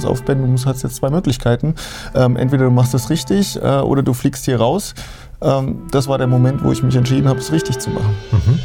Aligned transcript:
Pass 0.00 0.08
auf, 0.08 0.22
Ben, 0.22 0.56
du 0.56 0.64
hast 0.64 0.82
jetzt 0.82 0.96
zwei 0.96 1.10
Möglichkeiten. 1.10 1.74
Ähm, 2.14 2.36
entweder 2.36 2.64
du 2.64 2.70
machst 2.70 2.94
es 2.94 3.10
richtig 3.10 3.56
äh, 3.56 3.80
oder 3.80 4.02
du 4.02 4.14
fliegst 4.14 4.46
hier 4.46 4.56
raus. 4.56 4.94
Ähm, 5.42 5.88
das 5.90 6.08
war 6.08 6.16
der 6.16 6.26
Moment, 6.26 6.64
wo 6.64 6.72
ich 6.72 6.82
mich 6.82 6.96
entschieden 6.96 7.28
habe, 7.28 7.38
es 7.38 7.52
richtig 7.52 7.78
zu 7.78 7.90
machen. 7.90 8.16
Mhm. 8.32 8.58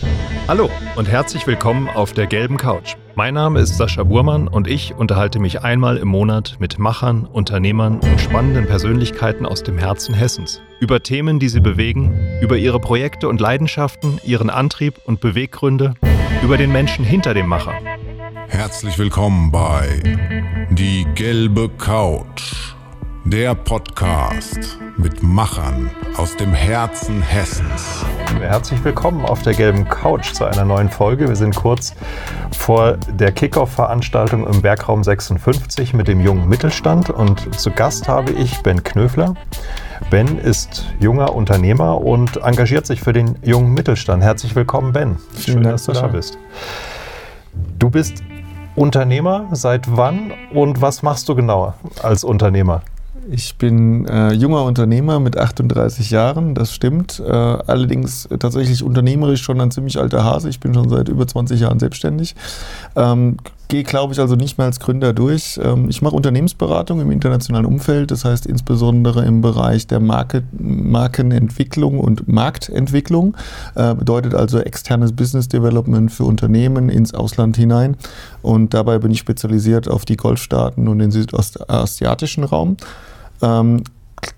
Hallo 0.47 0.69
und 0.95 1.09
herzlich 1.09 1.45
willkommen 1.45 1.89
auf 1.89 2.13
der 2.13 2.27
gelben 2.27 2.55
Couch. 2.55 2.95
Mein 3.15 3.33
Name 3.33 3.59
ist 3.59 3.75
Sascha 3.75 4.03
Burmann 4.03 4.47
und 4.47 4.69
ich 4.69 4.95
unterhalte 4.95 5.39
mich 5.39 5.61
einmal 5.61 5.97
im 5.97 6.07
Monat 6.07 6.55
mit 6.59 6.79
Machern, 6.79 7.25
Unternehmern 7.25 7.99
und 7.99 8.21
spannenden 8.21 8.65
Persönlichkeiten 8.65 9.45
aus 9.45 9.61
dem 9.61 9.77
Herzen 9.77 10.15
Hessens 10.15 10.61
über 10.79 11.03
Themen, 11.03 11.39
die 11.39 11.49
sie 11.49 11.59
bewegen, 11.59 12.17
über 12.41 12.55
ihre 12.55 12.79
Projekte 12.79 13.27
und 13.27 13.41
Leidenschaften, 13.41 14.21
ihren 14.23 14.49
Antrieb 14.49 15.01
und 15.03 15.19
Beweggründe, 15.19 15.95
über 16.41 16.55
den 16.55 16.71
Menschen 16.71 17.03
hinter 17.03 17.33
dem 17.33 17.47
Macher. 17.47 17.73
Herzlich 18.55 18.97
willkommen 18.97 19.51
bei 19.51 20.01
Die 20.69 21.05
gelbe 21.13 21.67
Couch, 21.77 22.73
der 23.25 23.53
Podcast 23.53 24.79
mit 24.95 25.21
Machern 25.21 25.91
aus 26.15 26.37
dem 26.37 26.53
Herzen 26.53 27.21
Hessens. 27.21 28.05
Herzlich 28.39 28.81
willkommen 28.85 29.25
auf 29.25 29.41
der 29.41 29.55
gelben 29.55 29.83
Couch 29.89 30.31
zu 30.31 30.45
einer 30.45 30.63
neuen 30.63 30.89
Folge. 30.89 31.27
Wir 31.27 31.35
sind 31.35 31.53
kurz 31.53 31.95
vor 32.57 32.93
der 32.93 33.33
Kickoff-Veranstaltung 33.33 34.47
im 34.47 34.61
Bergraum 34.61 35.03
56 35.03 35.93
mit 35.93 36.07
dem 36.07 36.21
jungen 36.21 36.47
Mittelstand 36.47 37.09
und 37.09 37.59
zu 37.59 37.71
Gast 37.71 38.07
habe 38.07 38.31
ich 38.31 38.59
Ben 38.59 38.81
Knöfler. 38.83 39.33
Ben 40.09 40.37
ist 40.37 40.85
junger 41.01 41.35
Unternehmer 41.35 41.99
und 41.99 42.37
engagiert 42.37 42.87
sich 42.87 43.01
für 43.01 43.11
den 43.11 43.35
jungen 43.43 43.73
Mittelstand. 43.73 44.23
Herzlich 44.23 44.55
willkommen, 44.55 44.93
Ben. 44.93 45.17
Vielen 45.33 45.57
Schön, 45.57 45.63
Dank, 45.63 45.73
dass 45.73 45.83
du 45.83 45.91
da 45.91 46.07
bist. 46.07 46.37
Du 47.77 47.89
bist 47.89 48.23
Unternehmer. 48.75 49.47
Seit 49.51 49.95
wann 49.95 50.31
und 50.53 50.81
was 50.81 51.01
machst 51.01 51.29
du 51.29 51.35
genauer 51.35 51.75
als 52.03 52.23
Unternehmer? 52.23 52.81
Ich 53.31 53.55
bin 53.55 54.05
äh, 54.05 54.33
junger 54.33 54.63
Unternehmer 54.63 55.19
mit 55.19 55.37
38 55.37 56.11
Jahren, 56.11 56.53
das 56.53 56.73
stimmt. 56.73 57.19
Äh, 57.19 57.31
allerdings 57.31 58.29
tatsächlich 58.39 58.83
unternehmerisch 58.83 59.41
schon 59.41 59.59
ein 59.61 59.71
ziemlich 59.71 59.97
alter 59.97 60.23
Hase. 60.23 60.49
Ich 60.49 60.59
bin 60.59 60.73
schon 60.73 60.89
seit 60.89 61.09
über 61.09 61.25
20 61.25 61.59
Jahren 61.59 61.79
selbstständig. 61.79 62.35
Ähm, 62.95 63.37
Gehe, 63.67 63.83
glaube 63.83 64.13
ich, 64.13 64.19
also 64.19 64.35
nicht 64.35 64.57
mehr 64.57 64.67
als 64.67 64.79
Gründer 64.79 65.13
durch. 65.13 65.59
Ähm, 65.61 65.89
ich 65.89 66.01
mache 66.01 66.15
Unternehmensberatung 66.15 67.01
im 67.01 67.11
internationalen 67.11 67.65
Umfeld, 67.65 68.11
das 68.11 68.23
heißt 68.23 68.45
insbesondere 68.45 69.25
im 69.25 69.41
Bereich 69.41 69.87
der 69.87 69.99
Market, 69.99 70.43
Markenentwicklung 70.51 71.99
und 71.99 72.27
Marktentwicklung. 72.27 73.35
Äh, 73.75 73.95
bedeutet 73.95 74.35
also 74.35 74.59
externes 74.59 75.13
Business 75.13 75.47
Development 75.47 76.11
für 76.11 76.25
Unternehmen 76.25 76.89
ins 76.89 77.13
Ausland 77.13 77.57
hinein. 77.57 77.97
Und 78.41 78.73
dabei 78.73 78.99
bin 78.99 79.11
ich 79.11 79.19
spezialisiert 79.19 79.89
auf 79.89 80.05
die 80.05 80.17
Golfstaaten 80.17 80.87
und 80.87 80.99
den 80.99 81.11
südostasiatischen 81.11 82.43
Raum. 82.43 82.77
Ähm, 83.41 83.83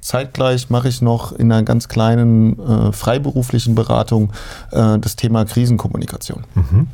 zeitgleich 0.02 0.70
mache 0.70 0.88
ich 0.88 1.02
noch 1.02 1.34
in 1.34 1.52
einer 1.52 1.64
ganz 1.64 1.88
kleinen 1.88 2.60
äh, 2.60 2.92
freiberuflichen 2.92 3.76
Beratung 3.76 4.32
äh, 4.72 4.98
das 5.00 5.16
Thema 5.16 5.46
Krisenkommunikation. 5.46 6.44
Mhm. 6.56 6.88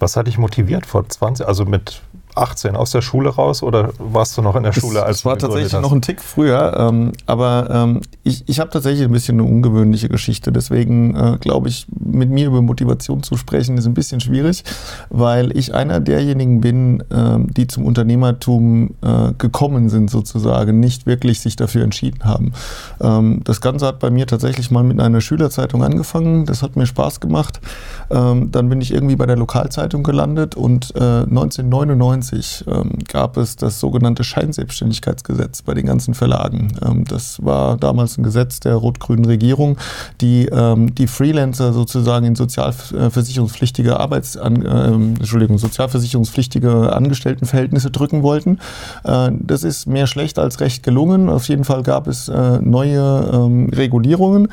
Was 0.00 0.16
hat 0.16 0.26
dich 0.26 0.38
motiviert 0.38 0.86
vor 0.86 1.08
20, 1.08 1.46
also 1.46 1.64
mit 1.64 2.02
18 2.34 2.76
aus 2.76 2.90
der 2.90 3.02
Schule 3.02 3.30
raus 3.30 3.62
oder 3.62 3.90
warst 3.98 4.36
du 4.36 4.42
noch 4.42 4.56
in 4.56 4.62
der 4.62 4.72
Schule? 4.72 5.02
als 5.02 5.18
Es 5.18 5.24
war 5.24 5.38
tatsächlich 5.38 5.72
noch 5.72 5.92
ein 5.92 6.02
Tick 6.02 6.20
früher, 6.20 6.76
ähm, 6.78 7.12
aber 7.26 7.68
ähm, 7.70 8.00
ich, 8.22 8.48
ich 8.48 8.60
habe 8.60 8.70
tatsächlich 8.70 9.04
ein 9.04 9.12
bisschen 9.12 9.40
eine 9.40 9.48
ungewöhnliche 9.48 10.08
Geschichte. 10.08 10.52
Deswegen 10.52 11.16
äh, 11.16 11.38
glaube 11.40 11.68
ich, 11.68 11.86
mit 11.98 12.30
mir 12.30 12.46
über 12.46 12.62
Motivation 12.62 13.22
zu 13.22 13.36
sprechen, 13.36 13.76
ist 13.78 13.86
ein 13.86 13.94
bisschen 13.94 14.20
schwierig, 14.20 14.64
weil 15.08 15.56
ich 15.56 15.74
einer 15.74 16.00
derjenigen 16.00 16.60
bin, 16.60 17.02
ähm, 17.12 17.52
die 17.52 17.66
zum 17.66 17.84
Unternehmertum 17.84 18.94
äh, 19.02 19.32
gekommen 19.38 19.88
sind, 19.88 20.10
sozusagen, 20.10 20.80
nicht 20.80 21.06
wirklich 21.06 21.40
sich 21.40 21.56
dafür 21.56 21.82
entschieden 21.82 22.24
haben. 22.24 22.52
Ähm, 23.00 23.40
das 23.44 23.60
Ganze 23.60 23.86
hat 23.86 23.98
bei 23.98 24.10
mir 24.10 24.26
tatsächlich 24.26 24.70
mal 24.70 24.84
mit 24.84 25.00
einer 25.00 25.20
Schülerzeitung 25.20 25.82
angefangen. 25.82 26.46
Das 26.46 26.62
hat 26.62 26.76
mir 26.76 26.86
Spaß 26.86 27.20
gemacht. 27.20 27.60
Ähm, 28.10 28.50
dann 28.52 28.68
bin 28.68 28.80
ich 28.80 28.92
irgendwie 28.92 29.16
bei 29.16 29.26
der 29.26 29.36
Lokalzeitung 29.36 30.02
gelandet 30.02 30.54
und 30.54 30.94
äh, 30.94 31.00
1999 31.00 32.19
1990 32.20 32.64
ähm, 32.68 32.98
gab 33.08 33.36
es 33.36 33.56
das 33.56 33.80
sogenannte 33.80 34.24
Scheinselbstständigkeitsgesetz 34.24 35.62
bei 35.62 35.74
den 35.74 35.86
ganzen 35.86 36.14
Verlagen. 36.14 36.72
Ähm, 36.84 37.04
das 37.04 37.44
war 37.44 37.76
damals 37.76 38.18
ein 38.18 38.22
Gesetz 38.22 38.60
der 38.60 38.74
rot-grünen 38.74 39.24
Regierung, 39.24 39.76
die 40.20 40.46
ähm, 40.46 40.94
die 40.94 41.06
Freelancer 41.06 41.72
sozusagen 41.72 42.26
in 42.26 42.34
sozialversicherungspflichtige 42.34 43.98
Arbeits 43.98 44.36
an, 44.36 44.64
äh, 44.64 44.92
Entschuldigung, 44.92 45.58
sozialversicherungspflichtige 45.58 46.92
Angestelltenverhältnisse 46.92 47.90
drücken 47.90 48.22
wollten. 48.22 48.58
Äh, 49.04 49.30
das 49.32 49.64
ist 49.64 49.86
mehr 49.86 50.06
schlecht 50.06 50.38
als 50.38 50.60
recht 50.60 50.82
gelungen. 50.82 51.28
Auf 51.28 51.48
jeden 51.48 51.64
Fall 51.64 51.82
gab 51.82 52.06
es 52.06 52.28
äh, 52.28 52.58
neue 52.60 53.30
ähm, 53.32 53.70
Regulierungen 53.74 54.48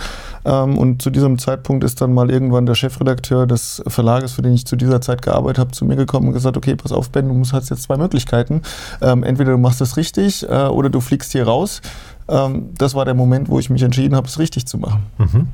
ähm, 0.45 0.77
und 0.77 1.01
zu 1.01 1.09
diesem 1.09 1.37
Zeitpunkt 1.37 1.83
ist 1.83 2.01
dann 2.01 2.13
mal 2.13 2.31
irgendwann 2.31 2.65
der 2.65 2.75
Chefredakteur 2.75 3.47
des 3.47 3.83
Verlages, 3.87 4.31
für 4.31 4.41
den 4.41 4.53
ich 4.53 4.65
zu 4.65 4.75
dieser 4.75 5.01
Zeit 5.01 5.21
gearbeitet 5.21 5.59
habe, 5.59 5.71
zu 5.71 5.85
mir 5.85 5.95
gekommen 5.95 6.27
und 6.27 6.33
gesagt, 6.33 6.55
okay, 6.55 6.75
pass 6.75 6.91
auf, 6.91 7.09
Ben, 7.09 7.27
du 7.27 7.33
musst 7.33 7.53
hast 7.57 7.69
jetzt 7.69 7.83
zwei 7.83 7.97
Möglichkeiten. 7.97 8.61
Ähm, 9.01 9.23
entweder 9.23 9.51
du 9.51 9.57
machst 9.57 9.81
es 9.81 9.97
richtig 9.97 10.43
äh, 10.47 10.67
oder 10.67 10.89
du 10.89 11.01
fliegst 11.01 11.31
hier 11.31 11.45
raus. 11.45 11.81
Ähm, 12.27 12.69
das 12.77 12.95
war 12.95 13.05
der 13.05 13.13
Moment, 13.13 13.49
wo 13.49 13.59
ich 13.59 13.69
mich 13.69 13.83
entschieden 13.83 14.15
habe, 14.15 14.27
es 14.27 14.39
richtig 14.39 14.65
zu 14.65 14.77
machen. 14.77 15.05
Mhm. 15.17 15.47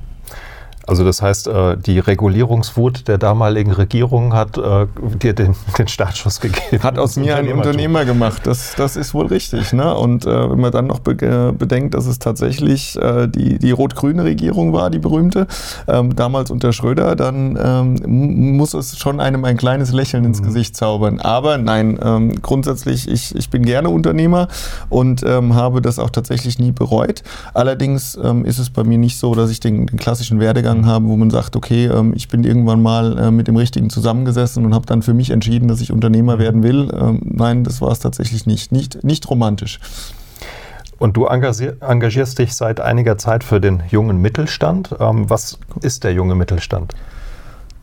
Also 0.86 1.06
das 1.06 1.22
heißt, 1.22 1.48
äh, 1.48 1.78
die 1.78 2.00
Regulierungswut 2.00 3.08
der 3.08 3.18
damaligen 3.18 3.72
Regierung 3.72 4.34
hat 4.34 4.58
äh, 4.58 4.88
dir 5.22 5.34
den, 5.34 5.56
den 5.78 5.88
Startschuss 5.88 6.42
gegeben. 6.42 6.84
Hat 6.84 7.00
aus 7.00 7.16
mir 7.16 7.38
einen 7.38 7.54
Unternehmer 7.54 8.06
gemacht, 8.06 8.42
das, 8.46 8.74
das 8.76 8.96
ist 8.96 9.14
wohl 9.14 9.28
richtig. 9.28 9.72
Ne? 9.74 9.96
Und 9.96 10.26
äh, 10.26 10.50
wenn 10.50 10.60
man 10.60 10.72
dann 10.72 10.88
noch 10.88 11.00
bedenkt, 11.00 11.94
dass 11.94 12.06
es 12.06 12.20
tatsächlich 12.20 12.98
die, 13.28 13.60
die 13.60 13.72
rot-grüne 13.72 14.24
Regierung 14.24 14.74
war, 14.74 14.90
die 14.90 15.00
berühmte, 15.00 15.48
ähm, 15.88 16.16
damals 16.16 16.52
unter 16.52 16.74
Schröder, 16.74 17.16
dann 17.16 17.58
ähm, 17.62 18.58
muss 18.58 18.74
es 18.74 18.98
schon 18.98 19.20
einem 19.20 19.46
ein 19.46 19.58
kleines 19.58 19.92
Lächeln 19.92 20.26
ins 20.26 20.42
mhm. 20.42 20.46
Gesicht 20.46 20.76
zaubern. 20.76 21.20
Aber 21.20 21.58
nein, 21.58 22.00
ähm, 22.02 22.42
grundsätzlich, 22.42 23.10
ich, 23.10 23.36
ich 23.36 23.50
bin 23.50 23.64
gerne 23.64 23.90
Unternehmer 23.90 24.48
und 24.90 25.24
habe 25.24 25.82
das 25.82 26.00
auch 26.00 26.10
tatsächlich 26.10 26.60
nie 26.60 26.72
bereut. 26.72 27.24
Allerdings 27.54 28.16
ist 28.44 28.60
es 28.60 28.70
bei 28.70 28.84
mir 28.84 28.98
nicht 28.98 29.18
so, 29.18 29.36
dass 29.36 29.50
ich 29.50 29.60
den, 29.60 29.86
den 29.88 29.98
klassischen 29.98 30.40
Werdegang 30.40 30.73
gegangen 30.74 30.92
haben, 30.92 31.08
wo 31.08 31.16
man 31.16 31.30
sagt, 31.30 31.56
okay, 31.56 31.86
ähm, 31.86 32.14
ich 32.16 32.28
bin 32.28 32.44
irgendwann 32.44 32.82
mal 32.82 33.18
äh, 33.18 33.32
mit 33.32 33.48
dem 33.48 33.56
Richtigen 33.56 33.90
zusammengesessen 33.90 34.66
und 34.66 34.74
habe 34.74 34.86
dann 34.86 35.02
für 35.02 35.14
mich 35.14 35.30
entschieden, 35.30 35.68
dass 35.68 35.82
ich 35.82 35.92
Unternehmer 35.92 36.40
werden 36.40 36.64
will. 36.64 36.90
Ähm, 36.94 37.22
nein, 37.24 37.64
das 37.64 37.82
war 37.82 37.92
es 37.92 38.00
tatsächlich 38.00 38.46
nicht. 38.46 38.72
Nicht, 38.72 39.04
nicht 39.04 39.30
romantisch. 39.30 39.80
Und 41.00 41.18
du 41.18 41.26
engagierst 41.26 42.40
dich 42.40 42.56
seit 42.56 42.80
einiger 42.80 43.18
Zeit 43.18 43.44
für 43.44 43.60
den 43.60 43.84
jungen 43.90 44.20
Mittelstand. 44.20 44.96
Ähm, 45.00 45.30
was 45.30 45.60
ist 45.82 46.04
der 46.04 46.14
junge 46.14 46.36
Mittelstand? 46.36 46.94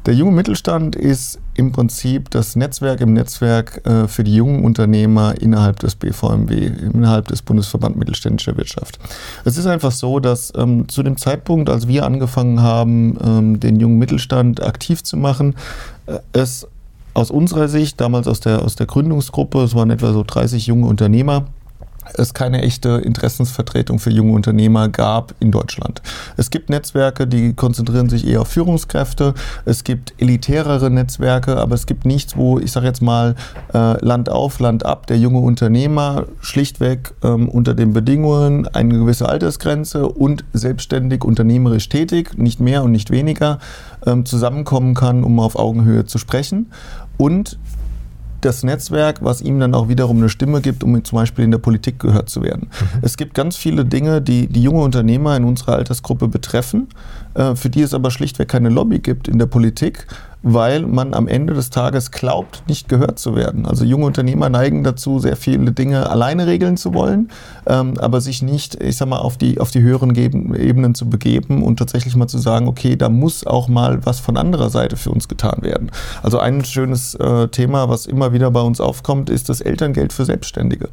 Der 0.06 0.14
junge 0.14 0.32
Mittelstand 0.32 0.96
ist 0.96 1.38
im 1.54 1.72
Prinzip 1.72 2.30
das 2.30 2.56
Netzwerk 2.56 3.02
im 3.02 3.12
Netzwerk 3.12 3.86
äh, 3.86 4.08
für 4.08 4.24
die 4.24 4.34
jungen 4.34 4.64
Unternehmer 4.64 5.34
innerhalb 5.38 5.78
des 5.80 5.94
BVMW, 5.94 6.70
innerhalb 6.94 7.28
des 7.28 7.42
Bundesverband 7.42 7.96
Mittelständischer 7.96 8.56
Wirtschaft. 8.56 8.98
Es 9.44 9.58
ist 9.58 9.66
einfach 9.66 9.92
so, 9.92 10.18
dass 10.18 10.52
ähm, 10.56 10.88
zu 10.88 11.02
dem 11.02 11.18
Zeitpunkt, 11.18 11.68
als 11.68 11.86
wir 11.86 12.06
angefangen 12.06 12.62
haben, 12.62 13.18
ähm, 13.22 13.60
den 13.60 13.78
jungen 13.78 13.98
Mittelstand 13.98 14.62
aktiv 14.62 15.02
zu 15.02 15.18
machen, 15.18 15.54
äh, 16.06 16.18
es 16.32 16.66
aus 17.12 17.30
unserer 17.30 17.68
Sicht, 17.68 18.00
damals 18.00 18.26
aus 18.26 18.40
der, 18.40 18.62
aus 18.62 18.76
der 18.76 18.86
Gründungsgruppe, 18.86 19.62
es 19.62 19.74
waren 19.74 19.90
etwa 19.90 20.12
so 20.12 20.24
30 20.26 20.66
junge 20.66 20.86
Unternehmer, 20.86 21.46
es 22.14 22.34
keine 22.34 22.62
echte 22.62 22.88
Interessensvertretung 23.04 23.98
für 23.98 24.10
junge 24.10 24.32
Unternehmer 24.32 24.88
gab 24.88 25.34
in 25.40 25.50
Deutschland. 25.50 26.02
Es 26.36 26.50
gibt 26.50 26.70
Netzwerke, 26.70 27.26
die 27.26 27.54
konzentrieren 27.54 28.08
sich 28.08 28.26
eher 28.26 28.42
auf 28.42 28.48
Führungskräfte. 28.48 29.34
Es 29.64 29.84
gibt 29.84 30.14
elitärere 30.18 30.90
Netzwerke, 30.90 31.56
aber 31.56 31.74
es 31.74 31.86
gibt 31.86 32.04
nichts, 32.04 32.36
wo 32.36 32.58
ich 32.58 32.72
sage 32.72 32.86
jetzt 32.86 33.02
mal 33.02 33.34
äh, 33.74 34.04
Land 34.04 34.28
auf, 34.28 34.60
Land 34.60 34.84
ab, 34.84 35.06
der 35.06 35.18
junge 35.18 35.40
Unternehmer 35.40 36.26
schlichtweg 36.40 37.12
ähm, 37.22 37.48
unter 37.48 37.74
den 37.74 37.92
Bedingungen 37.92 38.66
eine 38.68 38.98
gewisse 38.98 39.28
Altersgrenze 39.28 40.08
und 40.08 40.44
selbstständig 40.52 41.24
unternehmerisch 41.24 41.88
tätig, 41.88 42.36
nicht 42.36 42.60
mehr 42.60 42.82
und 42.82 42.92
nicht 42.92 43.10
weniger, 43.10 43.58
ähm, 44.06 44.24
zusammenkommen 44.24 44.94
kann, 44.94 45.24
um 45.24 45.40
auf 45.40 45.56
Augenhöhe 45.56 46.04
zu 46.04 46.18
sprechen. 46.18 46.70
Und 47.16 47.58
das 48.40 48.62
Netzwerk, 48.62 49.18
was 49.22 49.40
ihm 49.40 49.60
dann 49.60 49.74
auch 49.74 49.88
wiederum 49.88 50.18
eine 50.18 50.28
Stimme 50.28 50.60
gibt, 50.60 50.84
um 50.84 51.02
zum 51.04 51.16
Beispiel 51.16 51.44
in 51.44 51.50
der 51.50 51.58
Politik 51.58 51.98
gehört 51.98 52.28
zu 52.28 52.42
werden. 52.42 52.68
Mhm. 52.70 52.98
Es 53.02 53.16
gibt 53.16 53.34
ganz 53.34 53.56
viele 53.56 53.84
Dinge, 53.84 54.20
die 54.22 54.46
die 54.46 54.62
junge 54.62 54.82
Unternehmer 54.82 55.36
in 55.36 55.44
unserer 55.44 55.76
Altersgruppe 55.76 56.28
betreffen, 56.28 56.88
äh, 57.34 57.54
für 57.54 57.70
die 57.70 57.82
es 57.82 57.94
aber 57.94 58.10
schlichtweg 58.10 58.48
keine 58.48 58.68
Lobby 58.68 58.98
gibt 58.98 59.28
in 59.28 59.38
der 59.38 59.46
Politik 59.46 60.06
weil 60.42 60.86
man 60.86 61.14
am 61.14 61.28
Ende 61.28 61.54
des 61.54 61.70
Tages 61.70 62.10
glaubt, 62.10 62.62
nicht 62.68 62.88
gehört 62.88 63.18
zu 63.18 63.36
werden. 63.36 63.66
Also 63.66 63.84
junge 63.84 64.06
Unternehmer 64.06 64.48
neigen 64.48 64.84
dazu, 64.84 65.18
sehr 65.18 65.36
viele 65.36 65.72
Dinge 65.72 66.08
alleine 66.08 66.46
regeln 66.46 66.76
zu 66.76 66.94
wollen, 66.94 67.30
ähm, 67.66 67.94
aber 67.98 68.20
sich 68.20 68.42
nicht, 68.42 68.82
ich 68.82 68.96
sag 68.96 69.08
mal, 69.08 69.18
auf 69.18 69.36
die, 69.36 69.60
auf 69.60 69.70
die 69.70 69.82
höheren 69.82 70.14
Ebenen 70.14 70.94
zu 70.94 71.08
begeben 71.08 71.62
und 71.62 71.78
tatsächlich 71.78 72.16
mal 72.16 72.28
zu 72.28 72.38
sagen, 72.38 72.68
okay, 72.68 72.96
da 72.96 73.08
muss 73.08 73.46
auch 73.46 73.68
mal 73.68 74.04
was 74.06 74.20
von 74.20 74.36
anderer 74.36 74.70
Seite 74.70 74.96
für 74.96 75.10
uns 75.10 75.28
getan 75.28 75.62
werden. 75.62 75.90
Also 76.22 76.38
ein 76.38 76.64
schönes 76.64 77.14
äh, 77.14 77.48
Thema, 77.48 77.88
was 77.88 78.06
immer 78.06 78.32
wieder 78.32 78.50
bei 78.50 78.62
uns 78.62 78.80
aufkommt, 78.80 79.30
ist 79.30 79.48
das 79.48 79.60
Elterngeld 79.60 80.12
für 80.12 80.24
Selbstständige. 80.24 80.88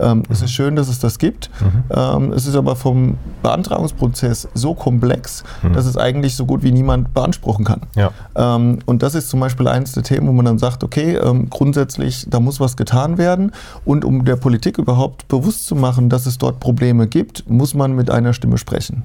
Ähm, 0.00 0.18
mhm. 0.18 0.24
Es 0.30 0.42
ist 0.42 0.52
schön, 0.52 0.76
dass 0.76 0.88
es 0.88 0.98
das 0.98 1.18
gibt. 1.18 1.50
Mhm. 1.60 1.84
Ähm, 1.94 2.32
es 2.32 2.46
ist 2.46 2.56
aber 2.56 2.76
vom 2.76 3.18
Beantragungsprozess 3.42 4.48
so 4.54 4.74
komplex, 4.74 5.44
mhm. 5.62 5.72
dass 5.72 5.86
es 5.86 5.96
eigentlich 5.96 6.36
so 6.36 6.46
gut 6.46 6.62
wie 6.62 6.72
niemand 6.72 7.14
beanspruchen 7.14 7.64
kann. 7.64 7.82
Ja. 7.94 8.10
Ähm, 8.36 8.78
und 8.86 9.02
das 9.02 9.14
ist 9.14 9.28
zum 9.28 9.40
Beispiel 9.40 9.68
eines 9.68 9.92
der 9.92 10.02
Themen, 10.02 10.28
wo 10.28 10.32
man 10.32 10.44
dann 10.44 10.58
sagt, 10.58 10.84
okay, 10.84 11.16
ähm, 11.16 11.50
grundsätzlich, 11.50 12.26
da 12.28 12.40
muss 12.40 12.60
was 12.60 12.76
getan 12.76 13.18
werden. 13.18 13.52
Und 13.84 14.04
um 14.04 14.24
der 14.24 14.36
Politik 14.36 14.78
überhaupt 14.78 15.28
bewusst 15.28 15.66
zu 15.66 15.74
machen, 15.74 16.08
dass 16.08 16.26
es 16.26 16.38
dort 16.38 16.60
Probleme 16.60 17.06
gibt, 17.06 17.48
muss 17.48 17.74
man 17.74 17.94
mit 17.94 18.10
einer 18.10 18.32
Stimme 18.32 18.58
sprechen. 18.58 19.02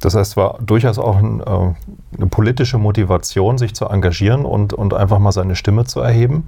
Das 0.00 0.14
heißt, 0.14 0.32
es 0.32 0.36
war 0.36 0.58
durchaus 0.64 0.98
auch 0.98 1.16
ein, 1.16 1.40
äh, 1.40 1.74
eine 2.16 2.26
politische 2.28 2.78
Motivation, 2.78 3.58
sich 3.58 3.74
zu 3.74 3.86
engagieren 3.86 4.44
und, 4.44 4.72
und 4.72 4.94
einfach 4.94 5.18
mal 5.18 5.32
seine 5.32 5.56
Stimme 5.56 5.84
zu 5.84 6.00
erheben. 6.00 6.46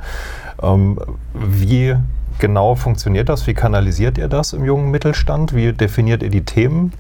Ähm, 0.63 0.99
wie 1.35 1.97
genau 2.41 2.75
funktioniert 2.75 3.29
das? 3.29 3.47
Wie 3.47 3.55
kanalisiert 3.55 4.19
ihr 4.19 4.29
das 4.29 4.53
im 4.53 4.65
jungen 4.65 4.91
Mittelstand? 4.91 5.55
Wie 5.55 5.73
definiert 5.73 6.23
ihr 6.23 6.31
die 6.31 6.45
Themen? 6.45 6.93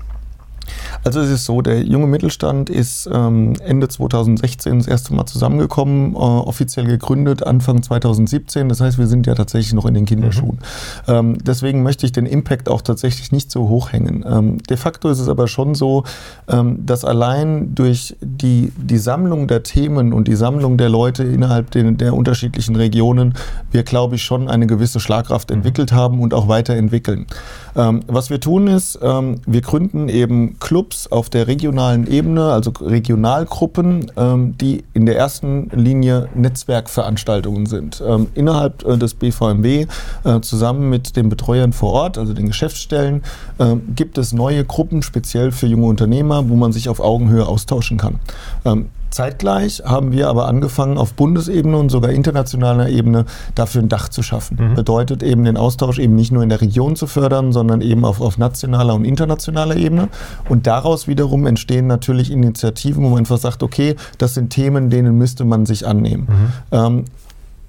Also 1.03 1.21
es 1.21 1.31
ist 1.31 1.47
so, 1.47 1.63
der 1.63 1.83
junge 1.83 2.07
Mittelstand 2.07 2.69
ist 2.69 3.09
ähm, 3.11 3.55
Ende 3.65 3.89
2016 3.89 4.79
das 4.79 4.87
erste 4.87 5.15
Mal 5.15 5.25
zusammengekommen, 5.25 6.13
äh, 6.15 6.19
offiziell 6.19 6.87
gegründet 6.87 7.43
Anfang 7.43 7.83
2017. 7.83 8.69
Das 8.69 8.81
heißt, 8.81 8.99
wir 8.99 9.07
sind 9.07 9.27
ja 9.27 9.35
tatsächlich 9.35 9.73
noch 9.73 9.87
in 9.87 9.95
den 9.95 10.05
Kinderschuhen. 10.05 10.59
Mhm. 11.07 11.15
Ähm, 11.15 11.39
deswegen 11.43 11.83
möchte 11.83 12.05
ich 12.05 12.13
den 12.13 12.27
Impact 12.27 12.69
auch 12.69 12.83
tatsächlich 12.83 13.33
nicht 13.33 13.51
so 13.51 13.69
hoch 13.69 13.93
hängen. 13.93 14.25
Ähm, 14.29 14.59
de 14.59 14.77
facto 14.77 15.09
ist 15.09 15.21
es 15.21 15.29
aber 15.29 15.49
schon 15.49 15.75
so, 15.75 16.05
ähm, 16.49 16.85
dass 16.85 17.05
allein 17.07 17.75
durch 17.75 18.17
die, 18.21 18.71
die 18.77 18.99
Sammlung 18.99 19.49
der 19.49 19.63
Themen 19.63 20.13
und 20.13 20.29
die 20.29 20.37
Sammlung 20.37 20.77
der 20.77 20.91
Leute 20.91 21.25
innerhalb 21.25 21.71
den, 21.71 21.97
der 21.97 22.13
unterschiedlichen 22.13 22.77
Regionen 22.77 23.35
wir, 23.71 23.85
glaube 23.85 24.17
ich, 24.17 24.23
schon 24.23 24.51
eine 24.51 24.67
gewisse 24.67 25.01
Schlagkraft 25.01 25.51
entwickelt 25.51 25.93
haben 25.93 26.21
und 26.21 26.35
auch 26.35 26.49
weiterentwickeln. 26.49 27.27
Ähm, 27.75 28.01
was 28.07 28.29
wir 28.29 28.41
tun 28.41 28.67
ist, 28.67 28.99
ähm, 29.03 29.41
wir 29.47 29.63
gründen 29.63 30.09
eben 30.09 30.59
Clubs 30.59 30.90
auf 31.11 31.31
der 31.31 31.47
regionalen 31.47 32.07
Ebene, 32.07 32.53
also 32.53 32.73
Regionalgruppen, 32.81 34.11
ähm, 34.17 34.57
die 34.59 34.85
in 34.93 35.07
der 35.07 35.17
ersten 35.17 35.71
Linie 35.73 36.29
Netzwerkveranstaltungen 36.35 37.67
sind. 37.67 38.03
Ähm, 38.07 38.29
innerhalb 38.35 38.85
äh, 38.85 38.97
des 38.97 39.15
BVMW 39.15 39.87
äh, 40.25 40.41
zusammen 40.41 40.91
mit 40.91 41.17
den 41.17 41.29
Betreuern 41.29 41.73
vor 41.73 41.93
Ort, 41.93 42.19
also 42.19 42.33
den 42.33 42.47
Geschäftsstellen, 42.47 43.23
äh, 43.59 43.77
gibt 43.95 44.19
es 44.19 44.33
neue 44.33 44.65
Gruppen 44.65 45.03
speziell 45.03 45.53
für 45.53 45.67
junge 45.67 45.87
Unternehmer, 45.87 46.49
wo 46.49 46.57
man 46.57 46.73
sich 46.73 46.89
auf 46.89 47.01
Augenhöhe 47.01 47.47
austauschen 47.47 47.97
kann. 47.97 48.21
Ähm, 48.65 48.91
Zeitgleich 49.11 49.83
haben 49.85 50.13
wir 50.13 50.29
aber 50.29 50.47
angefangen, 50.47 50.99
auf 50.99 51.15
Bundesebene 51.15 51.77
und 51.77 51.89
sogar 51.91 52.11
internationaler 52.11 52.89
Ebene 52.89 53.25
dafür 53.55 53.83
ein 53.83 53.89
Dach 53.89 54.09
zu 54.09 54.23
schaffen. 54.23 54.59
Mhm. 54.61 54.75
Bedeutet 54.75 55.23
eben 55.23 55.45
den 55.45 55.57
Austausch 55.57 55.99
eben 55.99 56.15
nicht 56.15 56.33
nur 56.33 56.43
in 56.43 56.49
der 56.49 56.61
Region 56.61 56.97
zu 56.97 57.07
fördern, 57.07 57.53
sondern 57.53 57.81
eben 57.81 58.05
auf, 58.05 58.21
auf 58.21 58.39
nationaler 58.39 58.95
und 58.95 59.05
internationaler 59.05 59.77
Ebene. 59.77 60.09
Und 60.49 60.67
daraus 60.67 61.09
wiederum 61.09 61.47
entstehen 61.47 61.87
natürlich 61.87 62.31
Initiativen, 62.31 63.05
wo 63.05 63.11
man 63.11 63.19
einfach 63.21 63.39
sagt, 63.39 63.63
okay, 63.63 63.97
das 64.19 64.35
sind 64.35 64.51
Themen, 64.51 64.91
denen 64.91 65.19
müsste 65.19 65.45
man 65.45 65.67
sich 65.67 65.87
annehmen. 65.87 66.29
Mhm. 66.29 66.53
Ähm, 66.73 67.05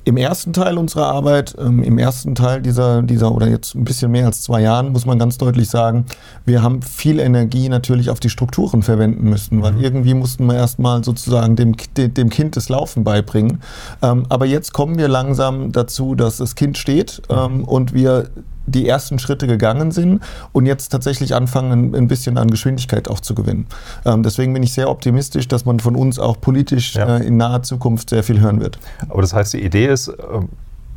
im 0.03 0.17
ersten 0.17 0.53
Teil 0.53 0.77
unserer 0.77 1.07
Arbeit, 1.07 1.55
ähm, 1.59 1.83
im 1.83 1.97
ersten 1.97 2.35
Teil 2.35 2.61
dieser, 2.61 3.01
dieser 3.03 3.31
oder 3.31 3.47
jetzt 3.47 3.75
ein 3.75 3.83
bisschen 3.83 4.11
mehr 4.11 4.25
als 4.25 4.41
zwei 4.41 4.61
Jahren, 4.61 4.91
muss 4.91 5.05
man 5.05 5.19
ganz 5.19 5.37
deutlich 5.37 5.69
sagen, 5.69 6.05
wir 6.45 6.63
haben 6.63 6.81
viel 6.81 7.19
Energie 7.19 7.69
natürlich 7.69 8.09
auf 8.09 8.19
die 8.19 8.29
Strukturen 8.29 8.81
verwenden 8.81 9.29
müssen, 9.29 9.61
weil 9.61 9.73
mhm. 9.73 9.83
irgendwie 9.83 10.13
mussten 10.13 10.45
wir 10.45 10.55
erstmal 10.55 11.03
sozusagen 11.03 11.55
dem, 11.55 11.75
dem 11.95 12.29
Kind 12.29 12.55
das 12.55 12.69
Laufen 12.69 13.03
beibringen. 13.03 13.61
Ähm, 14.01 14.25
aber 14.29 14.45
jetzt 14.45 14.73
kommen 14.73 14.97
wir 14.97 15.07
langsam 15.07 15.71
dazu, 15.71 16.15
dass 16.15 16.37
das 16.37 16.55
Kind 16.55 16.77
steht 16.77 17.21
ähm, 17.29 17.63
und 17.63 17.93
wir 17.93 18.29
die 18.65 18.87
ersten 18.87 19.19
Schritte 19.19 19.47
gegangen 19.47 19.91
sind 19.91 20.21
und 20.51 20.65
jetzt 20.65 20.89
tatsächlich 20.89 21.33
anfangen, 21.35 21.95
ein 21.95 22.07
bisschen 22.07 22.37
an 22.37 22.49
Geschwindigkeit 22.49 23.09
auch 23.09 23.19
zu 23.19 23.35
gewinnen. 23.35 23.67
Ähm, 24.05 24.23
deswegen 24.23 24.53
bin 24.53 24.63
ich 24.63 24.73
sehr 24.73 24.89
optimistisch, 24.89 25.47
dass 25.47 25.65
man 25.65 25.79
von 25.79 25.95
uns 25.95 26.19
auch 26.19 26.39
politisch 26.39 26.95
ja. 26.95 27.17
äh, 27.17 27.25
in 27.25 27.37
naher 27.37 27.63
Zukunft 27.63 28.09
sehr 28.09 28.23
viel 28.23 28.39
hören 28.39 28.59
wird. 28.59 28.79
Aber 29.09 29.21
das 29.21 29.33
heißt, 29.33 29.53
die 29.53 29.63
Idee 29.63 29.87
ist, 29.87 30.07
äh, 30.07 30.13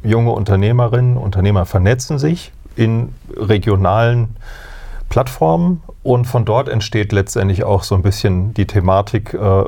junge 0.02 0.30
Unternehmerinnen, 0.32 1.16
Unternehmer 1.16 1.64
vernetzen 1.64 2.18
sich 2.18 2.52
in 2.76 3.14
regionalen 3.36 4.36
Plattformen 5.08 5.82
und 6.02 6.26
von 6.26 6.44
dort 6.44 6.68
entsteht 6.68 7.12
letztendlich 7.12 7.64
auch 7.64 7.82
so 7.82 7.94
ein 7.94 8.02
bisschen 8.02 8.52
die 8.54 8.66
Thematik, 8.66 9.32
äh, 9.34 9.64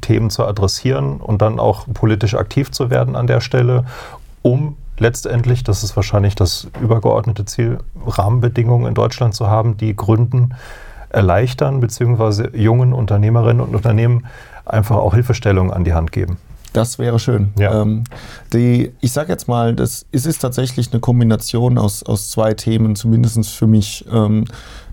Themen 0.00 0.30
zu 0.30 0.44
adressieren 0.44 1.18
und 1.18 1.42
dann 1.42 1.60
auch 1.60 1.86
politisch 1.92 2.34
aktiv 2.34 2.70
zu 2.70 2.90
werden 2.90 3.14
an 3.14 3.26
der 3.26 3.40
Stelle, 3.40 3.84
um 4.42 4.76
letztendlich, 4.98 5.64
das 5.64 5.82
ist 5.82 5.96
wahrscheinlich 5.96 6.34
das 6.34 6.68
übergeordnete 6.80 7.44
Ziel, 7.44 7.78
Rahmenbedingungen 8.06 8.86
in 8.86 8.94
Deutschland 8.94 9.34
zu 9.34 9.48
haben, 9.48 9.76
die 9.76 9.94
Gründen 9.94 10.54
erleichtern, 11.10 11.80
beziehungsweise 11.80 12.50
jungen 12.56 12.92
Unternehmerinnen 12.92 13.60
und 13.60 13.74
Unternehmen 13.74 14.26
einfach 14.64 14.96
auch 14.96 15.14
Hilfestellungen 15.14 15.72
an 15.72 15.84
die 15.84 15.94
Hand 15.94 16.12
geben. 16.12 16.38
Das 16.72 16.98
wäre 16.98 17.18
schön. 17.18 17.54
Ja. 17.58 17.80
Ähm, 17.80 18.04
die, 18.52 18.92
ich 19.00 19.12
sage 19.12 19.32
jetzt 19.32 19.48
mal, 19.48 19.74
das, 19.74 20.04
es 20.12 20.26
ist 20.26 20.40
tatsächlich 20.40 20.92
eine 20.92 21.00
Kombination 21.00 21.78
aus, 21.78 22.02
aus 22.02 22.30
zwei 22.30 22.52
Themen, 22.52 22.96
zumindest 22.96 23.48
für 23.50 23.66
mich. 23.66 24.04
Ähm, 24.12 24.44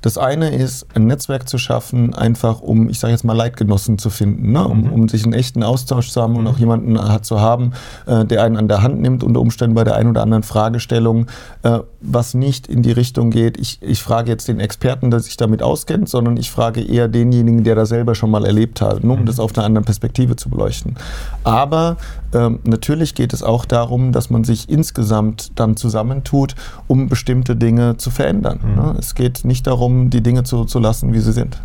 das 0.04 0.18
eine 0.18 0.54
ist, 0.54 0.86
ein 0.96 1.08
Netzwerk 1.08 1.48
zu 1.48 1.58
schaffen, 1.58 2.14
einfach 2.14 2.60
um, 2.60 2.90
ich 2.90 3.00
sage 3.00 3.14
jetzt 3.14 3.24
mal, 3.24 3.32
Leitgenossen 3.32 3.98
zu 3.98 4.10
finden, 4.10 4.52
ne? 4.52 4.68
um, 4.68 4.82
mhm. 4.82 4.92
um 4.92 5.08
sich 5.08 5.24
einen 5.24 5.32
echten 5.32 5.64
Austausch 5.64 6.10
zu 6.10 6.22
haben 6.22 6.36
und 6.36 6.46
auch 6.46 6.56
mhm. 6.56 6.60
jemanden 6.60 7.02
hat 7.02 7.26
zu 7.26 7.40
haben, 7.40 7.72
äh, 8.06 8.26
der 8.26 8.44
einen 8.44 8.58
an 8.58 8.68
der 8.68 8.84
Hand 8.84 9.00
nimmt, 9.00 9.24
unter 9.24 9.40
Umständen 9.40 9.76
bei 9.76 9.86
der 9.86 9.96
einen 9.96 10.10
oder 10.10 10.22
anderen 10.22 10.44
Fragestellung, 10.44 11.28
äh, 11.62 11.80
was 12.02 12.34
nicht 12.34 12.68
in 12.68 12.82
die 12.84 12.92
Richtung 12.92 13.32
geht, 13.32 13.58
ich, 13.58 13.82
ich 13.82 14.04
frage 14.04 14.30
jetzt 14.30 14.50
den 14.50 14.60
Experten, 14.60 15.10
der 15.10 15.22
sich 15.22 15.38
damit 15.38 15.64
auskennt, 15.64 16.10
sondern 16.10 16.36
ich 16.36 16.52
frage 16.52 16.82
eher 16.82 17.08
denjenigen, 17.08 17.64
der 17.64 17.76
da 17.76 17.86
selber 17.86 18.14
schon 18.14 18.30
mal 18.30 18.46
erlebt 18.46 18.82
hat, 18.82 19.06
nur 19.06 19.16
um 19.16 19.22
mhm. 19.22 19.26
das 19.26 19.40
auf 19.40 19.56
einer 19.56 19.66
anderen 19.66 19.86
Perspektive 19.86 20.36
zu 20.36 20.50
beleuchten. 20.50 20.98
Aber 21.46 21.96
ähm, 22.34 22.60
natürlich 22.66 23.16
geht 23.16 23.32
es 23.32 23.42
auch 23.42 23.64
darum, 23.64 24.12
dass 24.12 24.30
man 24.30 24.44
sich 24.44 24.68
insgesamt 24.68 25.54
dann 25.56 25.78
zusammentut, 25.78 26.56
um 26.88 27.08
bestimmte 27.08 27.56
Dinge 27.56 27.96
zu 27.96 28.12
verändern. 28.12 28.60
Ne? 28.76 28.96
Es 29.00 29.16
geht 29.16 29.46
nicht 29.46 29.66
darum, 29.66 29.93
um 29.94 30.10
die 30.10 30.22
Dinge 30.22 30.44
zu, 30.44 30.66
zu 30.66 30.80
lassen, 30.80 31.14
wie 31.14 31.20
sie 31.20 31.32
sind. 31.32 31.62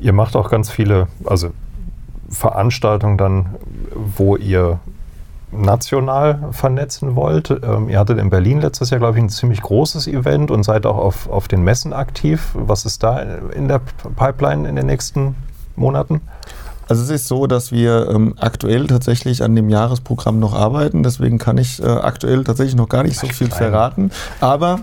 Ihr 0.00 0.12
macht 0.12 0.36
auch 0.36 0.50
ganz 0.50 0.70
viele, 0.70 1.08
also 1.24 1.50
Veranstaltungen 2.30 3.18
dann, 3.18 3.46
wo 4.16 4.36
ihr 4.36 4.78
national 5.50 6.50
vernetzen 6.52 7.16
wollt. 7.16 7.50
Ähm, 7.50 7.88
ihr 7.88 7.98
hattet 7.98 8.18
in 8.18 8.30
Berlin 8.30 8.60
letztes 8.60 8.90
Jahr, 8.90 9.00
glaube 9.00 9.16
ich, 9.16 9.24
ein 9.24 9.30
ziemlich 9.30 9.62
großes 9.62 10.06
Event 10.06 10.50
und 10.50 10.62
seid 10.62 10.84
auch 10.84 10.98
auf, 10.98 11.28
auf 11.30 11.48
den 11.48 11.64
Messen 11.64 11.92
aktiv. 11.92 12.50
Was 12.54 12.84
ist 12.84 13.02
da 13.02 13.18
in 13.54 13.66
der 13.66 13.80
Pipeline 14.16 14.68
in 14.68 14.76
den 14.76 14.86
nächsten 14.86 15.34
Monaten? 15.74 16.20
Also 16.86 17.02
es 17.02 17.10
ist 17.10 17.28
so, 17.28 17.46
dass 17.46 17.72
wir 17.72 18.08
ähm, 18.10 18.34
aktuell 18.38 18.86
tatsächlich 18.86 19.42
an 19.42 19.56
dem 19.56 19.68
Jahresprogramm 19.68 20.38
noch 20.38 20.54
arbeiten. 20.54 21.02
Deswegen 21.02 21.38
kann 21.38 21.58
ich 21.58 21.82
äh, 21.82 21.86
aktuell 21.86 22.44
tatsächlich 22.44 22.76
noch 22.76 22.88
gar 22.88 23.02
nicht 23.02 23.18
so 23.18 23.26
viel 23.26 23.50
verraten. 23.50 24.10
Aber 24.40 24.80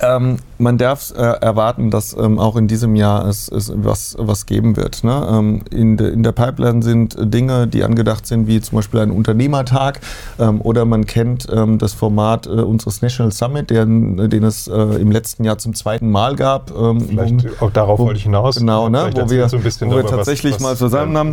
ähm, 0.00 0.38
man 0.58 0.78
darf 0.78 1.12
äh, 1.16 1.20
erwarten, 1.20 1.90
dass 1.90 2.16
ähm, 2.16 2.38
auch 2.38 2.56
in 2.56 2.68
diesem 2.68 2.94
Jahr 2.94 3.26
es, 3.26 3.48
es 3.48 3.72
was, 3.74 4.14
was 4.18 4.46
geben 4.46 4.76
wird. 4.76 5.04
Ne? 5.04 5.28
Ähm, 5.30 5.62
in, 5.70 5.96
de, 5.96 6.12
in 6.12 6.22
der 6.22 6.32
Pipeline 6.32 6.82
sind 6.82 7.16
Dinge, 7.18 7.66
die 7.66 7.84
angedacht 7.84 8.26
sind, 8.26 8.46
wie 8.46 8.60
zum 8.60 8.76
Beispiel 8.76 9.00
ein 9.00 9.10
Unternehmertag 9.10 10.00
ähm, 10.38 10.60
oder 10.60 10.84
man 10.84 11.06
kennt 11.06 11.46
ähm, 11.52 11.78
das 11.78 11.92
Format 11.92 12.46
äh, 12.46 12.50
unseres 12.50 13.02
National 13.02 13.32
Summit, 13.32 13.70
den, 13.70 14.30
den 14.30 14.44
es 14.44 14.68
äh, 14.68 14.76
im 14.76 15.10
letzten 15.10 15.44
Jahr 15.44 15.58
zum 15.58 15.74
zweiten 15.74 16.10
Mal 16.10 16.36
gab. 16.36 16.70
Ähm, 16.70 17.00
Vielleicht 17.00 17.44
um, 17.44 17.50
auch 17.60 17.70
darauf 17.70 17.98
wo, 17.98 18.06
wollte 18.06 18.18
ich 18.18 18.24
hinaus. 18.24 18.56
Genau, 18.56 18.88
ne? 18.88 19.10
wo 19.14 19.30
wir, 19.30 19.48
so 19.48 19.58
wo 19.58 19.96
wir 19.96 20.06
tatsächlich 20.06 20.54
was, 20.54 20.62
was 20.62 20.68
mal 20.68 20.76
zusammen 20.76 21.16
haben. 21.16 21.32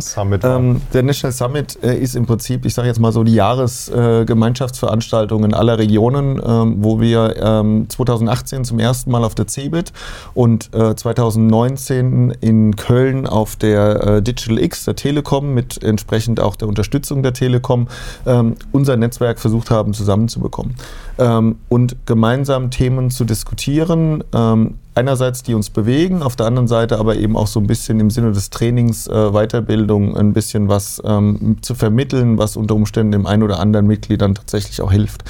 der 0.92 1.02
National 1.02 1.32
Summit 1.32 1.78
äh, 1.82 1.96
ist 1.96 2.16
im 2.16 2.26
Prinzip, 2.26 2.66
ich 2.66 2.74
sage 2.74 2.88
jetzt 2.88 2.98
mal 2.98 3.12
so, 3.12 3.22
die 3.22 3.34
Jahresgemeinschaftsveranstaltung 3.34 5.44
in 5.44 5.54
aller 5.54 5.78
Regionen, 5.78 6.40
wo 6.82 7.00
wir 7.00 7.84
2018 7.88 8.49
zum 8.64 8.78
ersten 8.80 9.10
Mal 9.10 9.20
Mal 9.20 9.26
auf 9.26 9.34
der 9.34 9.46
CeBIT 9.46 9.92
und 10.34 10.74
äh, 10.74 10.94
2019 10.94 12.30
in 12.40 12.76
Köln 12.76 13.26
auf 13.26 13.56
der 13.56 14.02
äh, 14.02 14.22
Digital 14.22 14.58
X 14.58 14.84
der 14.84 14.96
Telekom 14.96 15.54
mit 15.54 15.82
entsprechend 15.82 16.40
auch 16.40 16.56
der 16.56 16.68
Unterstützung 16.68 17.22
der 17.22 17.32
Telekom 17.32 17.88
ähm, 18.26 18.56
unser 18.72 18.96
Netzwerk 18.96 19.38
versucht 19.38 19.70
haben 19.70 19.92
zusammenzubekommen 19.92 20.74
ähm, 21.18 21.58
und 21.68 21.96
gemeinsam 22.06 22.70
Themen 22.70 23.10
zu 23.10 23.24
diskutieren. 23.24 24.24
Ähm, 24.34 24.74
einerseits 24.94 25.42
die 25.42 25.54
uns 25.54 25.70
bewegen, 25.70 26.22
auf 26.22 26.36
der 26.36 26.46
anderen 26.46 26.68
Seite 26.68 26.98
aber 26.98 27.16
eben 27.16 27.36
auch 27.36 27.46
so 27.46 27.60
ein 27.60 27.66
bisschen 27.66 28.00
im 28.00 28.10
Sinne 28.10 28.32
des 28.32 28.50
Trainings, 28.50 29.06
äh, 29.06 29.30
Weiterbildung, 29.30 30.16
ein 30.16 30.32
bisschen 30.32 30.68
was 30.68 31.00
ähm, 31.04 31.58
zu 31.60 31.74
vermitteln, 31.74 32.38
was 32.38 32.56
unter 32.56 32.74
Umständen 32.74 33.12
dem 33.12 33.26
einen 33.26 33.42
oder 33.42 33.60
anderen 33.60 33.86
Mitglied 33.86 34.20
dann 34.20 34.34
tatsächlich 34.34 34.82
auch 34.82 34.92
hilft. 34.92 35.24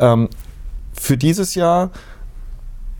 Ähm, 0.00 0.28
für 0.92 1.16
dieses 1.16 1.54
Jahr 1.54 1.90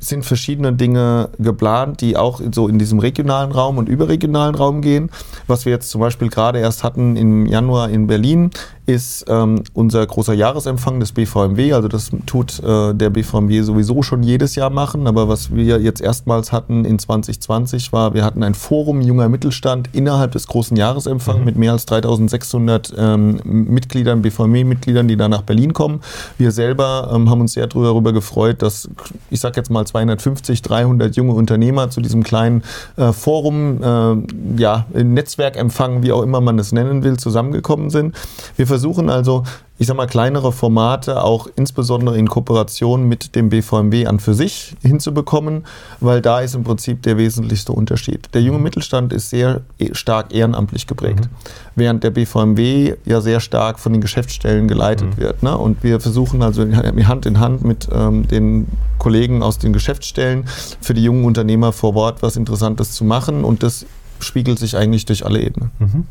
sind 0.03 0.25
verschiedene 0.25 0.73
Dinge 0.73 1.31
geplant, 1.39 2.01
die 2.01 2.17
auch 2.17 2.41
so 2.53 2.67
in 2.67 2.79
diesem 2.79 2.99
regionalen 2.99 3.53
Raum 3.53 3.79
und 3.79 3.89
überregionalen 3.89 4.55
Raum 4.55 4.83
gehen. 4.83 5.11
Was 5.47 5.65
wir 5.65 5.73
jetzt 5.73 5.91
zum 5.91 6.01
Beispiel 6.01 6.29
gerade 6.29 6.59
erst 6.59 6.83
hatten 6.83 7.17
im 7.17 7.47
Januar 7.47 7.89
in 7.89 8.09
Berlin, 8.09 8.51
ist 8.85 9.25
ähm, 9.29 9.63
unser 9.75 10.05
großer 10.05 10.35
Jahresempfang 10.35 10.99
des 10.99 11.13
BVMW. 11.13 11.73
Also 11.73 11.87
das 11.87 12.11
tut 12.27 12.61
äh, 12.61 12.93
der 12.93 13.11
BVMW 13.11 13.63
sowieso 13.63 14.03
schon 14.03 14.25
jedes 14.25 14.57
Jahr 14.57 14.71
machen. 14.71 15.07
Aber 15.07 15.29
was 15.29 15.55
wir 15.55 15.81
jetzt 15.81 16.01
erstmals 16.01 16.51
hatten 16.51 16.85
in 16.85 16.99
2020 16.99 17.93
war, 17.93 18.13
wir 18.13 18.25
hatten 18.25 18.43
ein 18.43 18.55
Forum 18.55 19.01
junger 19.01 19.29
Mittelstand 19.29 19.91
innerhalb 19.93 20.33
des 20.33 20.49
großen 20.49 20.77
Jahresempfangs 20.77 21.39
mhm. 21.39 21.45
mit 21.45 21.57
mehr 21.57 21.73
als 21.73 21.87
3600 21.87 22.93
ähm, 22.99 23.41
Mitgliedern, 23.45 24.21
BVMW-Mitgliedern, 24.23 25.07
die 25.07 25.17
da 25.17 25.29
nach 25.29 25.43
Berlin 25.43 25.75
kommen. 25.75 26.01
Wir 26.37 26.51
selber 26.51 27.11
ähm, 27.15 27.31
haben 27.31 27.41
uns 27.41 27.53
sehr 27.53 27.69
darüber 27.69 28.13
gefreut, 28.13 28.63
dass, 28.63 28.89
ich 29.31 29.39
sage 29.39 29.59
jetzt 29.59 29.71
mal 29.71 29.87
250, 29.87 30.61
300 30.61 31.15
junge 31.15 31.35
Unternehmer 31.35 31.91
zu 31.91 32.01
diesem 32.01 32.25
kleinen 32.25 32.65
äh, 32.97 33.13
Forum, 33.13 33.81
äh, 33.81 34.61
ja, 34.61 34.87
Netzwerkempfang, 34.93 36.03
wie 36.03 36.11
auch 36.11 36.23
immer 36.23 36.41
man 36.41 36.59
es 36.59 36.73
nennen 36.73 37.05
will, 37.05 37.17
zusammengekommen 37.17 37.91
sind. 37.91 38.17
Wir 38.57 38.72
versuchen 38.73 39.11
also, 39.11 39.43
ich 39.79 39.87
sag 39.87 39.99
mal, 39.99 40.07
kleinere 40.07 40.51
Formate 40.51 41.23
auch 41.23 41.47
insbesondere 41.57 42.17
in 42.17 42.27
Kooperation 42.27 43.07
mit 43.07 43.35
dem 43.35 43.51
BVMW 43.51 44.07
an 44.07 44.19
für 44.19 44.33
sich 44.33 44.75
hinzubekommen, 44.81 45.67
weil 46.01 46.23
da 46.23 46.41
ist 46.41 46.55
im 46.55 46.65
Prinzip 46.65 47.03
der 47.03 47.19
wesentlichste 47.19 47.73
Unterschied. 47.73 48.31
Der 48.33 48.41
junge 48.41 48.61
Mittelstand 48.61 49.13
ist 49.13 49.29
sehr 49.29 49.61
e, 49.79 49.91
stark 49.93 50.35
ehrenamtlich 50.35 50.87
geprägt, 50.87 51.27
mhm. 51.27 51.29
während 51.75 52.03
der 52.03 52.13
BVMW 52.13 52.95
ja 53.05 53.21
sehr 53.21 53.41
stark 53.41 53.79
von 53.79 53.93
den 53.93 54.01
Geschäftsstellen 54.01 54.69
geleitet 54.69 55.19
mhm. 55.19 55.21
wird. 55.21 55.43
Ne? 55.43 55.55
Und 55.59 55.83
wir 55.83 56.01
versuchen 56.01 56.43
also 56.43 56.63
Hand 56.63 57.27
in 57.27 57.41
Hand 57.41 57.63
mit 57.63 57.91
ähm, 57.93 58.27
den 58.27 58.69
Kollegen 58.97 59.43
aus 59.43 59.59
den 59.59 59.75
Geschäftsstellen 59.75 60.45
für 60.81 60.95
die 60.95 61.05
jungen 61.05 61.27
Unternehmer 61.27 61.73
vor 61.73 61.95
Ort 61.95 62.23
was 62.23 62.37
Interessantes 62.37 62.93
zu 62.93 63.05
machen 63.05 63.45
und 63.45 63.63
das 63.63 63.85
spiegelt 64.21 64.59
sich 64.59 64.79
eigentlich 64.79 65.05
durch 65.05 65.27
alle 65.27 65.43
Ebenen. 65.43 65.71
Mhm. 65.79 66.07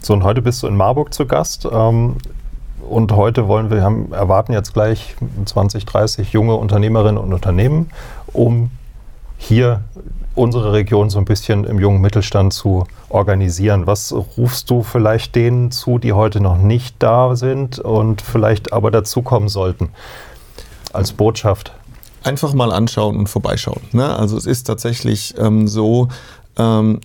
So, 0.00 0.12
und 0.14 0.22
heute 0.22 0.42
bist 0.42 0.62
du 0.62 0.66
in 0.66 0.76
Marburg 0.76 1.12
zu 1.12 1.26
Gast. 1.26 1.66
Ähm, 1.70 2.16
und 2.88 3.12
heute 3.12 3.48
wollen 3.48 3.70
wir, 3.70 3.82
haben, 3.82 4.12
erwarten 4.12 4.52
jetzt 4.52 4.72
gleich 4.72 5.16
20, 5.44 5.84
30 5.84 6.32
junge 6.32 6.54
Unternehmerinnen 6.54 7.18
und 7.18 7.32
Unternehmen, 7.32 7.90
um 8.32 8.70
hier 9.36 9.82
unsere 10.34 10.72
Region 10.72 11.10
so 11.10 11.18
ein 11.18 11.24
bisschen 11.24 11.64
im 11.64 11.78
jungen 11.80 12.00
Mittelstand 12.00 12.52
zu 12.52 12.86
organisieren. 13.08 13.86
Was 13.86 14.14
rufst 14.36 14.70
du 14.70 14.82
vielleicht 14.82 15.34
denen 15.34 15.70
zu, 15.70 15.98
die 15.98 16.12
heute 16.12 16.40
noch 16.40 16.56
nicht 16.56 16.96
da 17.00 17.34
sind 17.34 17.78
und 17.78 18.22
vielleicht 18.22 18.72
aber 18.72 18.90
dazukommen 18.90 19.48
sollten 19.48 19.90
als 20.92 21.12
Botschaft? 21.12 21.72
Einfach 22.22 22.54
mal 22.54 22.72
anschauen 22.72 23.16
und 23.16 23.28
vorbeischauen. 23.28 23.82
Ne? 23.92 24.16
Also 24.16 24.36
es 24.36 24.46
ist 24.46 24.64
tatsächlich 24.64 25.34
ähm, 25.38 25.66
so, 25.66 26.08
ähm, 26.56 27.00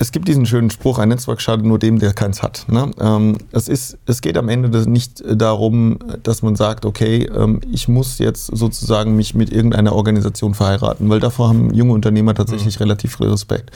es 0.00 0.12
gibt 0.12 0.28
diesen 0.28 0.46
schönen 0.46 0.70
Spruch, 0.70 0.98
ein 0.98 1.10
Netzwerk 1.10 1.42
schadet 1.42 1.66
nur 1.66 1.78
dem, 1.78 1.98
der 1.98 2.14
keins 2.14 2.42
hat. 2.42 2.64
Ne? 2.68 2.90
Ähm, 2.98 3.36
es, 3.52 3.68
ist, 3.68 3.98
es 4.06 4.22
geht 4.22 4.38
am 4.38 4.48
Ende 4.48 4.90
nicht 4.90 5.22
darum, 5.30 5.98
dass 6.22 6.40
man 6.40 6.56
sagt, 6.56 6.86
okay, 6.86 7.28
ähm, 7.36 7.60
ich 7.70 7.86
muss 7.86 8.18
jetzt 8.18 8.46
sozusagen 8.46 9.14
mich 9.14 9.34
mit 9.34 9.52
irgendeiner 9.52 9.92
Organisation 9.92 10.54
verheiraten, 10.54 11.10
weil 11.10 11.20
davor 11.20 11.50
haben 11.50 11.74
junge 11.74 11.92
Unternehmer 11.92 12.34
tatsächlich 12.34 12.78
mhm. 12.78 12.84
relativ 12.84 13.18
viel 13.18 13.28
Respekt. 13.28 13.72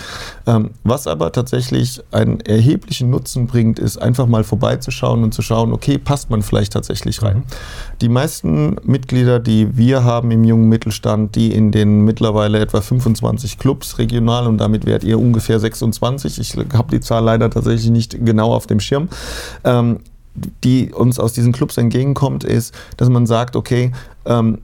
Ähm, 0.46 0.70
was 0.82 1.06
aber 1.06 1.30
tatsächlich 1.30 2.00
einen 2.10 2.40
erheblichen 2.40 3.10
Nutzen 3.10 3.46
bringt, 3.46 3.78
ist 3.78 3.98
einfach 3.98 4.26
mal 4.26 4.44
vorbeizuschauen 4.44 5.24
und 5.24 5.34
zu 5.34 5.42
schauen, 5.42 5.74
okay, 5.74 5.98
passt 5.98 6.30
man 6.30 6.40
vielleicht 6.40 6.72
tatsächlich 6.72 7.20
rein. 7.20 7.36
Mhm. 7.36 7.42
Die 8.00 8.08
meisten 8.08 8.76
Mitglieder, 8.82 9.40
die 9.40 9.76
wir 9.76 10.04
haben 10.04 10.30
im 10.30 10.44
jungen 10.44 10.70
Mittelstand, 10.70 11.34
die 11.34 11.52
in 11.52 11.70
den 11.70 12.00
mittlerweile 12.06 12.60
etwa 12.60 12.80
25 12.80 13.58
Clubs 13.58 13.98
regional 13.98 14.46
und 14.46 14.56
damit 14.56 14.86
werdet 14.86 15.06
ihr 15.06 15.18
ungefähr 15.18 15.60
26 15.60 16.13
20. 16.18 16.38
Ich 16.38 16.74
habe 16.74 16.90
die 16.90 17.00
Zahl 17.00 17.24
leider 17.24 17.50
tatsächlich 17.50 17.90
nicht 17.90 18.24
genau 18.24 18.52
auf 18.52 18.66
dem 18.66 18.80
Schirm. 18.80 19.08
Ähm, 19.64 20.00
die 20.64 20.92
uns 20.92 21.20
aus 21.20 21.32
diesen 21.32 21.52
Clubs 21.52 21.76
entgegenkommt, 21.76 22.42
ist, 22.42 22.74
dass 22.96 23.08
man 23.08 23.24
sagt, 23.24 23.54
okay, 23.54 23.92
ähm, 24.26 24.58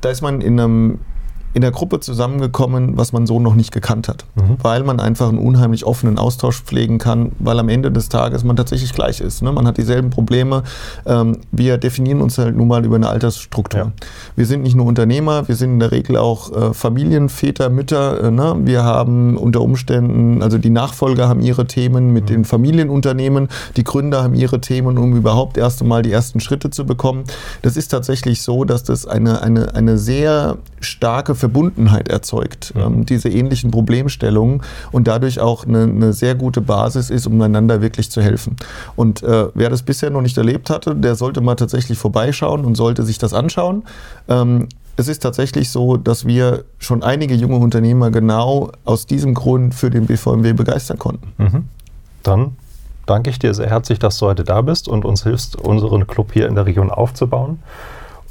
da 0.00 0.10
ist 0.10 0.22
man 0.22 0.40
in 0.40 0.60
einem 0.60 0.98
in 1.52 1.62
der 1.62 1.72
Gruppe 1.72 1.98
zusammengekommen, 2.00 2.96
was 2.96 3.12
man 3.12 3.26
so 3.26 3.40
noch 3.40 3.54
nicht 3.54 3.72
gekannt 3.72 4.08
hat. 4.08 4.24
Mhm. 4.36 4.56
Weil 4.62 4.84
man 4.84 5.00
einfach 5.00 5.28
einen 5.28 5.38
unheimlich 5.38 5.84
offenen 5.84 6.18
Austausch 6.18 6.62
pflegen 6.62 6.98
kann, 6.98 7.32
weil 7.38 7.58
am 7.58 7.68
Ende 7.68 7.90
des 7.90 8.08
Tages 8.08 8.44
man 8.44 8.56
tatsächlich 8.56 8.92
gleich 8.92 9.20
ist. 9.20 9.42
Ne? 9.42 9.50
Man 9.50 9.66
hat 9.66 9.76
dieselben 9.76 10.10
Probleme. 10.10 10.62
Ähm, 11.06 11.38
wir 11.50 11.78
definieren 11.78 12.20
uns 12.20 12.38
halt 12.38 12.56
nun 12.56 12.68
mal 12.68 12.84
über 12.84 12.96
eine 12.96 13.08
Altersstruktur. 13.08 13.80
Ja. 13.80 13.92
Wir 14.36 14.46
sind 14.46 14.62
nicht 14.62 14.76
nur 14.76 14.86
Unternehmer, 14.86 15.48
wir 15.48 15.56
sind 15.56 15.72
in 15.72 15.80
der 15.80 15.90
Regel 15.90 16.16
auch 16.16 16.52
äh, 16.52 16.72
Familienväter, 16.72 17.68
Mütter. 17.68 18.24
Äh, 18.24 18.30
ne? 18.30 18.56
Wir 18.60 18.84
haben 18.84 19.36
unter 19.36 19.60
Umständen, 19.60 20.42
also 20.42 20.56
die 20.56 20.70
Nachfolger 20.70 21.28
haben 21.28 21.40
ihre 21.40 21.66
Themen 21.66 22.12
mit 22.12 22.24
mhm. 22.24 22.28
den 22.28 22.44
Familienunternehmen, 22.44 23.48
die 23.76 23.84
Gründer 23.84 24.22
haben 24.22 24.34
ihre 24.34 24.60
Themen, 24.60 24.98
um 24.98 25.16
überhaupt 25.16 25.56
erst 25.56 25.82
einmal 25.82 26.02
die 26.02 26.12
ersten 26.12 26.38
Schritte 26.38 26.70
zu 26.70 26.86
bekommen. 26.86 27.24
Das 27.62 27.76
ist 27.76 27.88
tatsächlich 27.88 28.42
so, 28.42 28.64
dass 28.64 28.84
das 28.84 29.06
eine, 29.06 29.42
eine, 29.42 29.74
eine 29.74 29.98
sehr 29.98 30.58
starke 30.80 31.34
Verbundenheit 31.40 32.08
erzeugt, 32.08 32.72
mhm. 32.74 32.80
ähm, 32.80 33.06
diese 33.06 33.28
ähnlichen 33.28 33.70
Problemstellungen 33.70 34.62
und 34.92 35.08
dadurch 35.08 35.40
auch 35.40 35.66
eine, 35.66 35.82
eine, 35.82 36.12
sehr 36.12 36.34
gute 36.34 36.60
Basis 36.60 37.10
ist, 37.10 37.26
um 37.26 37.40
einander 37.42 37.82
wirklich 37.82 38.10
zu 38.10 38.22
helfen. 38.22 38.56
Und 38.94 39.22
äh, 39.22 39.48
wer 39.54 39.70
das 39.70 39.82
bisher 39.82 40.10
noch 40.10 40.22
nicht 40.22 40.36
erlebt 40.36 40.70
hatte, 40.70 40.94
der 40.94 41.16
sollte 41.16 41.40
mal 41.40 41.56
tatsächlich 41.56 41.98
vorbeischauen 41.98 42.64
und 42.64 42.76
sollte 42.76 43.02
sich 43.02 43.18
das 43.18 43.34
anschauen. 43.34 43.82
Ähm, 44.28 44.68
es 44.96 45.08
ist 45.08 45.20
tatsächlich 45.20 45.70
so, 45.70 45.96
dass 45.96 46.26
wir 46.26 46.64
schon 46.78 47.02
einige 47.02 47.34
junge 47.34 47.56
Unternehmer 47.56 48.10
genau 48.10 48.70
aus 48.84 49.06
diesem 49.06 49.34
Grund 49.34 49.74
für 49.74 49.90
den 49.90 50.06
BVMW 50.06 50.52
begeistern 50.52 50.98
konnten. 50.98 51.32
Mhm. 51.38 51.64
Dann 52.22 52.56
danke 53.06 53.30
ich 53.30 53.38
dir 53.38 53.54
sehr 53.54 53.68
herzlich, 53.68 53.98
dass 53.98 54.18
du 54.18 54.26
heute 54.26 54.44
da 54.44 54.60
bist 54.60 54.88
und 54.88 55.04
uns 55.04 55.22
hilfst, 55.22 55.56
unseren 55.56 56.06
Club 56.06 56.32
hier 56.32 56.46
in 56.48 56.54
der 56.54 56.66
Region 56.66 56.90
aufzubauen. 56.90 57.60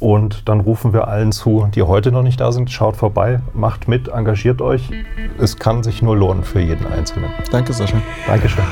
Und 0.00 0.48
dann 0.48 0.60
rufen 0.60 0.94
wir 0.94 1.08
allen 1.08 1.30
zu, 1.30 1.68
die 1.74 1.82
heute 1.82 2.10
noch 2.10 2.22
nicht 2.22 2.40
da 2.40 2.52
sind, 2.52 2.70
schaut 2.70 2.96
vorbei, 2.96 3.40
macht 3.52 3.86
mit, 3.86 4.08
engagiert 4.08 4.62
euch. 4.62 4.88
Es 5.38 5.58
kann 5.58 5.82
sich 5.82 6.00
nur 6.00 6.16
lohnen 6.16 6.42
für 6.42 6.60
jeden 6.60 6.86
Einzelnen. 6.86 7.30
Danke, 7.52 7.74
Sascha. 7.74 8.00
Dankeschön. 8.26 8.64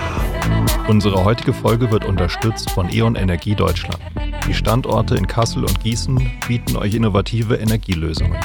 Unsere 0.88 1.22
heutige 1.24 1.52
Folge 1.52 1.90
wird 1.90 2.06
unterstützt 2.06 2.70
von 2.70 2.88
E.ON 2.90 3.14
Energie 3.14 3.54
Deutschland. 3.54 3.98
Die 4.46 4.54
Standorte 4.54 5.16
in 5.16 5.26
Kassel 5.26 5.64
und 5.64 5.78
Gießen 5.80 6.18
bieten 6.48 6.78
euch 6.78 6.94
innovative 6.94 7.56
Energielösungen. 7.56 8.38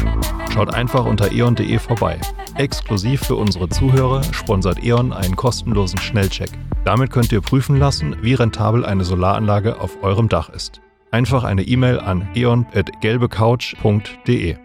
Schaut 0.54 0.74
einfach 0.74 1.06
unter 1.06 1.32
eon.de 1.32 1.80
vorbei. 1.80 2.20
Exklusiv 2.56 3.22
für 3.22 3.36
unsere 3.36 3.70
Zuhörer 3.70 4.22
sponsert 4.34 4.84
E.ON 4.84 5.14
einen 5.14 5.38
kostenlosen 5.38 6.00
Schnellcheck. 6.00 6.50
Damit 6.84 7.12
könnt 7.12 7.32
ihr 7.32 7.40
prüfen 7.40 7.78
lassen, 7.78 8.18
wie 8.22 8.34
rentabel 8.34 8.84
eine 8.86 9.06
Solaranlage 9.06 9.80
auf 9.80 10.04
eurem 10.04 10.28
Dach 10.28 10.50
ist. 10.50 10.82
Einfach 11.14 11.44
eine 11.44 11.62
E-Mail 11.62 12.00
an 12.00 12.28
eon.gelbecouch.de. 12.34 14.56